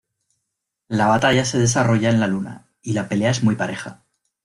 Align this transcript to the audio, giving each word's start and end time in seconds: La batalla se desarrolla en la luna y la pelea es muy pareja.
La 0.87 1.05
batalla 1.05 1.45
se 1.45 1.59
desarrolla 1.59 2.09
en 2.09 2.19
la 2.19 2.25
luna 2.25 2.67
y 2.81 2.93
la 2.93 3.07
pelea 3.07 3.29
es 3.29 3.43
muy 3.43 3.55
pareja. 3.55 4.03